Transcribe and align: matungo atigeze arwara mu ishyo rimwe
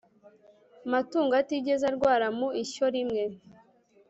matungo 0.91 1.33
atigeze 1.41 1.83
arwara 1.91 2.27
mu 2.37 2.47
ishyo 2.63 2.85
rimwe 2.95 3.23